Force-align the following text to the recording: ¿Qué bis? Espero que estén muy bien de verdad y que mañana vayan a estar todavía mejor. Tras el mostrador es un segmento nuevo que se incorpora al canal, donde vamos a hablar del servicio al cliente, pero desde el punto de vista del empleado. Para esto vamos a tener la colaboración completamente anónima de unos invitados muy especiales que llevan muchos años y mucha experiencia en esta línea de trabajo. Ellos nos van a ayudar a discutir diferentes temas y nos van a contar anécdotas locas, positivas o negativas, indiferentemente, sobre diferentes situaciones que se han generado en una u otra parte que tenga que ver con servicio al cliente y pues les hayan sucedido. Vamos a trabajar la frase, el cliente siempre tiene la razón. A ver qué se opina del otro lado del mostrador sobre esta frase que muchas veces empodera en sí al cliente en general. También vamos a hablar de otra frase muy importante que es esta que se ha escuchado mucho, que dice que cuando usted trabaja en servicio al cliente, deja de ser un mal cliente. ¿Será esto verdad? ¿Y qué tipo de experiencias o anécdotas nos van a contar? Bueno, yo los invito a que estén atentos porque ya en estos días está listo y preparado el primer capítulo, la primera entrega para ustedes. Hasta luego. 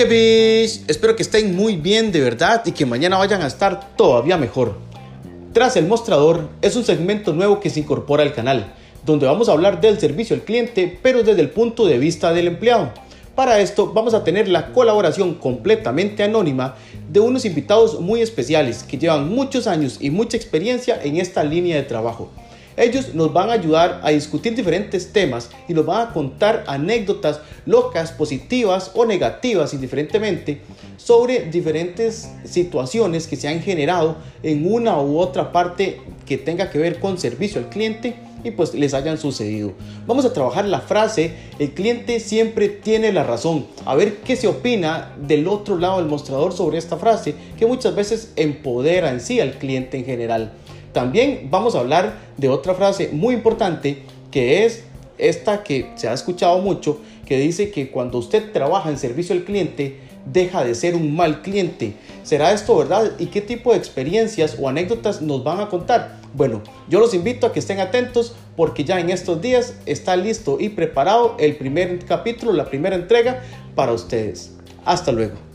¿Qué 0.00 0.06
bis? 0.06 0.82
Espero 0.88 1.14
que 1.14 1.22
estén 1.22 1.54
muy 1.54 1.76
bien 1.76 2.10
de 2.10 2.22
verdad 2.22 2.62
y 2.64 2.72
que 2.72 2.86
mañana 2.86 3.18
vayan 3.18 3.42
a 3.42 3.46
estar 3.46 3.94
todavía 3.96 4.38
mejor. 4.38 4.78
Tras 5.52 5.76
el 5.76 5.86
mostrador 5.86 6.48
es 6.62 6.74
un 6.74 6.86
segmento 6.86 7.34
nuevo 7.34 7.60
que 7.60 7.68
se 7.68 7.80
incorpora 7.80 8.22
al 8.22 8.32
canal, 8.32 8.72
donde 9.04 9.26
vamos 9.26 9.50
a 9.50 9.52
hablar 9.52 9.82
del 9.82 10.00
servicio 10.00 10.34
al 10.34 10.40
cliente, 10.40 10.98
pero 11.02 11.22
desde 11.22 11.42
el 11.42 11.50
punto 11.50 11.84
de 11.84 11.98
vista 11.98 12.32
del 12.32 12.46
empleado. 12.46 12.94
Para 13.34 13.60
esto 13.60 13.92
vamos 13.92 14.14
a 14.14 14.24
tener 14.24 14.48
la 14.48 14.72
colaboración 14.72 15.34
completamente 15.34 16.22
anónima 16.22 16.76
de 17.10 17.20
unos 17.20 17.44
invitados 17.44 18.00
muy 18.00 18.22
especiales 18.22 18.84
que 18.84 18.96
llevan 18.96 19.28
muchos 19.28 19.66
años 19.66 19.98
y 20.00 20.08
mucha 20.08 20.38
experiencia 20.38 20.98
en 21.04 21.18
esta 21.18 21.44
línea 21.44 21.76
de 21.76 21.82
trabajo. 21.82 22.30
Ellos 22.76 23.14
nos 23.14 23.32
van 23.32 23.50
a 23.50 23.54
ayudar 23.54 24.00
a 24.02 24.10
discutir 24.10 24.54
diferentes 24.54 25.12
temas 25.12 25.50
y 25.68 25.74
nos 25.74 25.86
van 25.86 26.08
a 26.08 26.12
contar 26.12 26.64
anécdotas 26.66 27.40
locas, 27.66 28.12
positivas 28.12 28.92
o 28.94 29.04
negativas, 29.04 29.74
indiferentemente, 29.74 30.60
sobre 30.96 31.50
diferentes 31.50 32.30
situaciones 32.44 33.26
que 33.26 33.36
se 33.36 33.48
han 33.48 33.60
generado 33.60 34.16
en 34.42 34.72
una 34.72 35.00
u 35.00 35.18
otra 35.18 35.52
parte 35.52 36.00
que 36.26 36.38
tenga 36.38 36.70
que 36.70 36.78
ver 36.78 37.00
con 37.00 37.18
servicio 37.18 37.60
al 37.60 37.68
cliente 37.68 38.14
y 38.44 38.50
pues 38.52 38.74
les 38.74 38.94
hayan 38.94 39.18
sucedido. 39.18 39.72
Vamos 40.06 40.24
a 40.24 40.32
trabajar 40.32 40.64
la 40.64 40.80
frase, 40.80 41.32
el 41.58 41.72
cliente 41.72 42.20
siempre 42.20 42.68
tiene 42.68 43.12
la 43.12 43.24
razón. 43.24 43.66
A 43.84 43.94
ver 43.94 44.18
qué 44.18 44.36
se 44.36 44.48
opina 44.48 45.14
del 45.20 45.48
otro 45.48 45.76
lado 45.76 45.98
del 45.98 46.06
mostrador 46.06 46.52
sobre 46.52 46.78
esta 46.78 46.96
frase 46.96 47.34
que 47.58 47.66
muchas 47.66 47.94
veces 47.94 48.32
empodera 48.36 49.10
en 49.10 49.20
sí 49.20 49.40
al 49.40 49.58
cliente 49.58 49.98
en 49.98 50.04
general. 50.04 50.52
También 50.92 51.48
vamos 51.50 51.74
a 51.74 51.80
hablar 51.80 52.18
de 52.36 52.48
otra 52.48 52.74
frase 52.74 53.10
muy 53.12 53.34
importante 53.34 54.02
que 54.30 54.64
es 54.64 54.84
esta 55.18 55.62
que 55.62 55.90
se 55.96 56.08
ha 56.08 56.12
escuchado 56.12 56.58
mucho, 56.60 56.98
que 57.26 57.38
dice 57.38 57.70
que 57.70 57.90
cuando 57.90 58.18
usted 58.18 58.52
trabaja 58.52 58.90
en 58.90 58.98
servicio 58.98 59.34
al 59.34 59.44
cliente, 59.44 59.98
deja 60.24 60.64
de 60.64 60.74
ser 60.74 60.96
un 60.96 61.14
mal 61.14 61.42
cliente. 61.42 61.94
¿Será 62.22 62.52
esto 62.52 62.76
verdad? 62.76 63.12
¿Y 63.18 63.26
qué 63.26 63.40
tipo 63.40 63.72
de 63.72 63.78
experiencias 63.78 64.56
o 64.58 64.68
anécdotas 64.68 65.22
nos 65.22 65.44
van 65.44 65.60
a 65.60 65.68
contar? 65.68 66.20
Bueno, 66.34 66.62
yo 66.88 67.00
los 67.00 67.14
invito 67.14 67.46
a 67.46 67.52
que 67.52 67.60
estén 67.60 67.80
atentos 67.80 68.34
porque 68.56 68.84
ya 68.84 69.00
en 69.00 69.10
estos 69.10 69.40
días 69.40 69.74
está 69.86 70.16
listo 70.16 70.58
y 70.60 70.70
preparado 70.70 71.36
el 71.38 71.56
primer 71.56 72.04
capítulo, 72.04 72.52
la 72.52 72.66
primera 72.66 72.96
entrega 72.96 73.42
para 73.74 73.92
ustedes. 73.92 74.52
Hasta 74.84 75.12
luego. 75.12 75.49